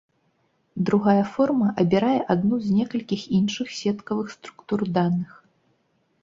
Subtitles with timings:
[0.89, 5.37] Другая форма абірае адну з некалькіх іншых сеткавых структур даных.